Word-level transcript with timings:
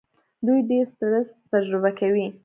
دوی 0.45 0.59
ډېر 0.69 0.85
سټرس 0.93 1.27
تجربه 1.51 1.91
کوي. 1.99 2.27